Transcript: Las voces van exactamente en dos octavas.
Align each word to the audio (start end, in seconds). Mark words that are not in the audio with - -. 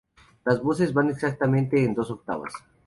Las 0.45 0.59
voces 0.63 0.95
van 0.95 1.11
exactamente 1.11 1.83
en 1.83 1.93
dos 1.93 2.09
octavas. 2.09 2.51